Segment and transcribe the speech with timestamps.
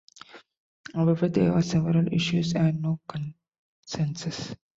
[0.95, 4.55] However, there are several issues and no consensus.